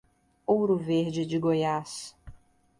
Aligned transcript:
Ouro 0.47 0.77
Verde 0.79 1.27
de 1.27 1.37
Goiás 1.37 2.17